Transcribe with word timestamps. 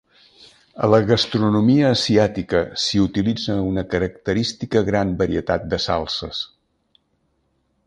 A 0.85 0.87
la 0.93 0.99
gastronomia 1.09 1.91
asiàtica 1.97 2.61
s'hi 2.85 3.03
utilitza 3.03 3.59
una 3.67 3.85
característica 3.93 4.85
gran 4.89 5.15
varietat 5.23 5.71
de 5.75 5.83
salses. 5.89 6.43